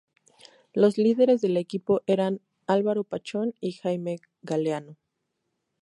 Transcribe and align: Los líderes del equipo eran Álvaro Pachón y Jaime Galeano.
Los 0.73 0.97
líderes 0.97 1.41
del 1.41 1.57
equipo 1.57 2.01
eran 2.07 2.41
Álvaro 2.65 3.03
Pachón 3.03 3.53
y 3.61 3.73
Jaime 3.73 4.15
Galeano. 4.41 4.97